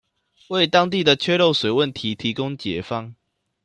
[0.47, 3.13] 為當地的缺漏水問題提供解方